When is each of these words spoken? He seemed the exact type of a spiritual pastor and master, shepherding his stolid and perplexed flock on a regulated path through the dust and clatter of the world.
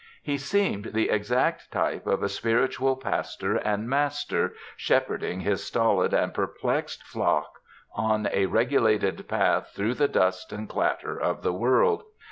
He 0.23 0.39
seemed 0.39 0.93
the 0.93 1.11
exact 1.11 1.69
type 1.71 2.07
of 2.07 2.23
a 2.23 2.27
spiritual 2.27 2.95
pastor 2.95 3.57
and 3.57 3.87
master, 3.87 4.55
shepherding 4.75 5.41
his 5.41 5.63
stolid 5.63 6.11
and 6.11 6.33
perplexed 6.33 7.03
flock 7.03 7.59
on 7.93 8.27
a 8.31 8.47
regulated 8.47 9.27
path 9.27 9.73
through 9.75 9.93
the 9.93 10.07
dust 10.07 10.51
and 10.51 10.67
clatter 10.67 11.21
of 11.21 11.43
the 11.43 11.53
world. 11.53 12.01